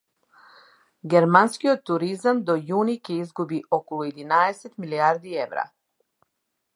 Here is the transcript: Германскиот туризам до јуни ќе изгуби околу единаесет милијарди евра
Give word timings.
Германскиот 1.13 1.83
туризам 1.91 2.41
до 2.47 2.55
јуни 2.71 2.95
ќе 3.09 3.17
изгуби 3.25 3.61
околу 3.79 4.07
единаесет 4.09 4.83
милијарди 4.87 5.37
евра 5.45 5.67